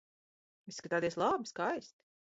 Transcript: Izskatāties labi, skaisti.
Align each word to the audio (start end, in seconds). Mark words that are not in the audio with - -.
Izskatāties 0.73 1.21
labi, 1.25 1.53
skaisti. 1.55 1.99